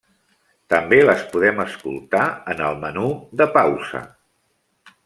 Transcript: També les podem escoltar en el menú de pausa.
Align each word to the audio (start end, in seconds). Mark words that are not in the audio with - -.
També 0.73 1.01
les 1.03 1.21
podem 1.35 1.61
escoltar 1.65 2.25
en 2.55 2.65
el 2.71 2.81
menú 2.87 3.07
de 3.43 3.49
pausa. 3.61 4.05